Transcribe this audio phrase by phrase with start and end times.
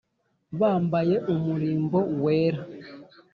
[0.59, 2.61] Bambaye umurimbo wera,